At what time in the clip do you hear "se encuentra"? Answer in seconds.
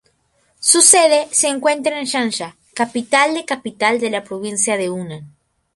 1.31-1.99